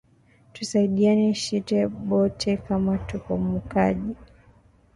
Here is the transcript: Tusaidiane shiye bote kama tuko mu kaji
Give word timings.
Tusaidiane 0.53 1.33
shiye 1.41 1.81
bote 2.07 2.51
kama 2.65 2.93
tuko 3.07 3.31
mu 3.45 3.59
kaji 3.71 4.13